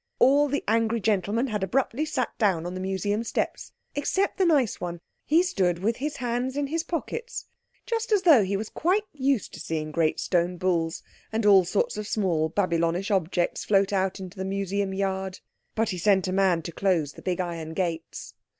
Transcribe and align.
All 0.17 0.47
the 0.47 0.63
angry 0.67 0.99
gentlemen 0.99 1.45
had 1.45 1.61
abruptly 1.61 2.05
sat 2.05 2.35
down 2.39 2.65
on 2.65 2.73
the 2.73 2.79
Museum 2.79 3.23
steps 3.23 3.71
except 3.93 4.39
the 4.39 4.45
nice 4.47 4.81
one. 4.81 4.99
He 5.25 5.43
stood 5.43 5.77
with 5.77 5.97
his 5.97 6.15
hands 6.15 6.57
in 6.57 6.65
his 6.65 6.81
pockets 6.81 7.45
just 7.85 8.11
as 8.11 8.23
though 8.23 8.43
he 8.43 8.57
was 8.57 8.69
quite 8.69 9.03
used 9.13 9.53
to 9.53 9.59
seeing 9.59 9.91
great 9.91 10.19
stone 10.19 10.57
bulls 10.57 11.03
and 11.31 11.45
all 11.45 11.65
sorts 11.65 11.97
of 11.97 12.07
small 12.07 12.49
Babylonish 12.49 13.11
objects 13.11 13.63
float 13.63 13.93
out 13.93 14.19
into 14.19 14.37
the 14.39 14.43
Museum 14.43 14.91
yard. 14.91 15.39
But 15.75 15.89
he 15.89 15.99
sent 15.99 16.27
a 16.27 16.31
man 16.33 16.63
to 16.63 16.71
close 16.71 17.13
the 17.13 17.21
big 17.21 17.39
iron 17.39 17.75
gates. 17.75 18.33